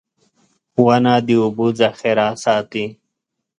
[0.83, 2.85] •ونه د اوبو ذخېره ساتي.